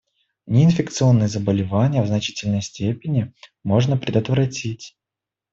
Неинфекционные 0.47 1.27
заболевания 1.27 2.01
в 2.01 2.07
значительной 2.07 2.63
степени 2.63 3.35
можно 3.63 3.97
предотвратить. 3.97 4.97